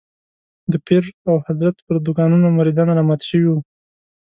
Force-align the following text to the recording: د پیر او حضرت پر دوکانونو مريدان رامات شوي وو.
د 0.71 0.73
پیر 0.87 1.03
او 1.27 1.35
حضرت 1.47 1.75
پر 1.85 1.95
دوکانونو 2.05 2.47
مريدان 2.57 2.87
رامات 2.97 3.21
شوي 3.29 3.47
وو. 3.49 3.59